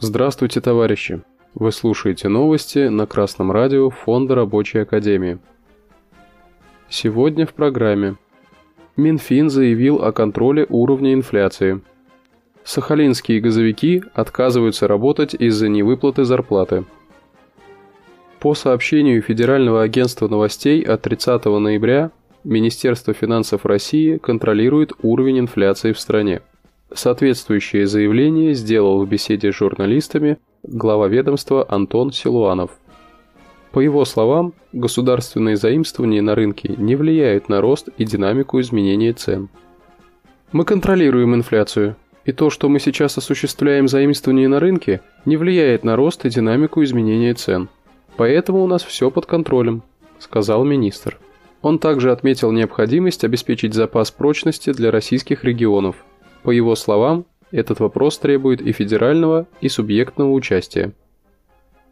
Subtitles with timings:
[0.00, 1.20] Здравствуйте, товарищи!
[1.54, 5.38] Вы слушаете новости на Красном радио Фонда Рабочей Академии.
[6.88, 8.16] Сегодня в программе
[8.96, 11.82] Минфин заявил о контроле уровня инфляции.
[12.68, 16.84] Сахалинские газовики отказываются работать из-за невыплаты зарплаты.
[18.40, 22.10] По сообщению Федерального агентства новостей от 30 ноября
[22.44, 26.42] Министерство финансов России контролирует уровень инфляции в стране.
[26.92, 32.72] Соответствующее заявление сделал в беседе с журналистами глава ведомства Антон Силуанов.
[33.72, 39.48] По его словам, государственные заимствования на рынке не влияют на рост и динамику изменения цен.
[40.52, 41.96] Мы контролируем инфляцию,
[42.28, 46.84] и то, что мы сейчас осуществляем заимствование на рынке, не влияет на рост и динамику
[46.84, 47.68] изменения цен.
[48.16, 49.82] Поэтому у нас все под контролем,
[50.18, 51.18] сказал министр.
[51.62, 55.96] Он также отметил необходимость обеспечить запас прочности для российских регионов–
[56.42, 60.92] по его словам, этот вопрос требует и федерального, и субъектного участия.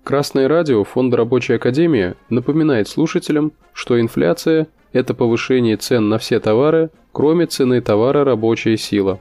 [0.05, 6.91] Красное радио Фонда Рабочей Академии напоминает слушателям, что инфляция– это повышение цен на все товары,
[7.13, 9.19] кроме цены товара рабочая сила.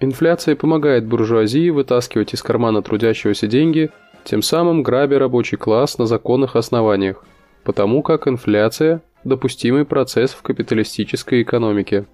[0.00, 3.90] Инфляция помогает буржуазии вытаскивать из кармана трудящегося деньги,
[4.24, 7.24] тем самым грабя рабочий класс на законных основаниях,
[7.64, 12.06] потому как инфляция– допустимый процесс в капиталистической экономике.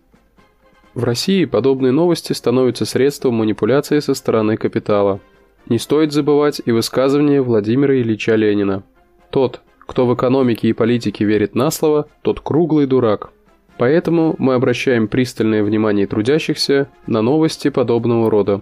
[0.94, 5.20] В России подобные новости становятся средством манипуляции со стороны капитала.
[5.68, 8.84] Не стоит забывать и высказывание Владимира Ильича Ленина.
[9.30, 13.30] Тот, кто в экономике и политике верит на слово, тот круглый дурак.
[13.76, 18.60] Поэтому мы обращаем пристальное внимание трудящихся на новости подобного рода.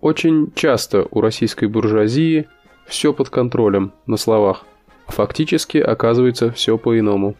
[0.00, 2.46] Очень часто у российской буржуазии
[2.86, 4.64] все под контролем на словах,
[5.06, 7.34] фактически оказывается все по-иному.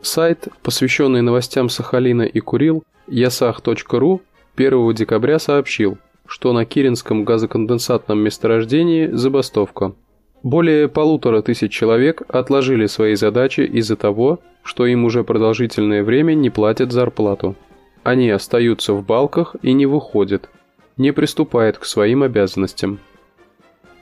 [0.00, 4.20] Сайт, посвященный новостям Сахалина и Курил, yasah.ru
[4.56, 9.94] 1 декабря сообщил, что на Киринском газоконденсатном месторождении забастовка.
[10.42, 16.48] Более полутора тысяч человек отложили свои задачи из-за того, что им уже продолжительное время не
[16.50, 17.56] платят зарплату.
[18.04, 20.48] Они остаются в балках и не выходят,
[20.96, 23.00] не приступают к своим обязанностям.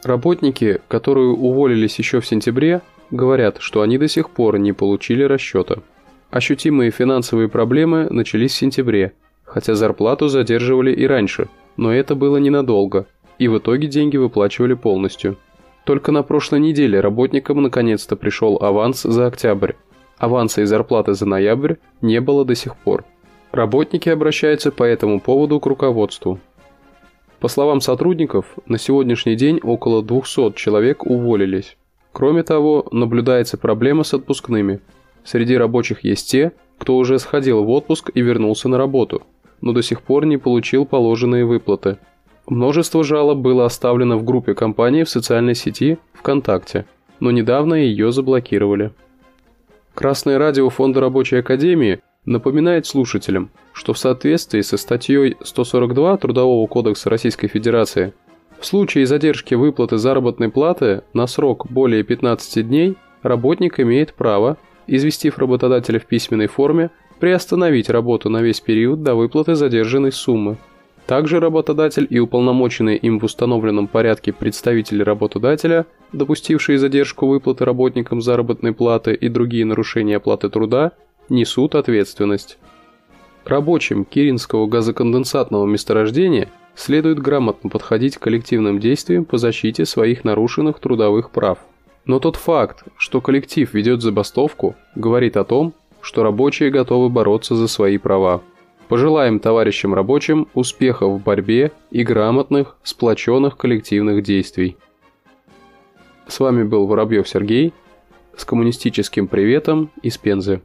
[0.05, 5.79] Работники, которые уволились еще в сентябре, говорят, что они до сих пор не получили расчета.
[6.31, 9.15] Ощутимые финансовые проблемы начались в сентябре,
[9.45, 13.07] хотя зарплату задерживали и раньше, но это было ненадолго,
[13.39, 15.39] и в итоге деньги выплачивали полностью.
[15.87, 19.75] Только на прошлой неделе работникам наконец-то пришел аванс за октябрь.
[20.19, 23.05] Аванса и зарплаты за ноябрь не было до сих пор.
[23.53, 26.41] Работники обращаются по этому поводу к руководству.
[27.39, 31.77] По словам сотрудников, на сегодняшний день около 200 человек уволились.
[32.11, 34.81] Кроме того, наблюдается проблема с отпускными.
[35.23, 39.23] Среди рабочих есть те, кто уже сходил в отпуск и вернулся на работу,
[39.61, 41.99] но до сих пор не получил положенные выплаты.
[42.47, 46.87] Множество жалоб было оставлено в группе компании в социальной сети ВКонтакте,
[47.21, 48.93] но недавно ее заблокировали.
[49.95, 57.11] Красное радио Фонда Рабочей Академии напоминает слушателям, что в соответствии со статьей 142 Трудового кодекса
[57.11, 58.13] Российской Федерации–
[58.59, 64.57] в случае задержки выплаты заработной платы на срок более 15 дней работник имеет право,
[64.87, 66.91] известив работодателя в письменной форме,
[67.21, 70.57] приостановить работу на весь период до выплаты задержанной суммы.
[71.07, 78.73] Также работодатель и уполномоченные им в установленном порядке представители работодателя, допустившие задержку выплаты работникам заработной
[78.73, 80.93] платы и другие нарушения оплаты труда,
[81.29, 82.59] несут ответственность.
[83.45, 91.31] Рабочим Киринского газоконденсатного месторождения– следует грамотно подходить к коллективным действиям по защите своих нарушенных трудовых
[91.31, 91.59] прав.
[92.05, 97.67] Но тот факт, что коллектив ведет забастовку, говорит о том, что рабочие готовы бороться за
[97.67, 98.43] свои права.
[98.89, 104.77] Пожелаем товарищам рабочим успехов в борьбе и грамотных, сплоченных коллективных действий.
[106.29, 107.75] С вами был Воробьев Сергей
[108.37, 110.61] с коммунистическим приветом из Пензы.